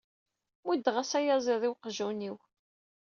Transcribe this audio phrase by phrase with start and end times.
[0.65, 2.37] Muddeɣ-as ayaziḍ i uqjun-iw.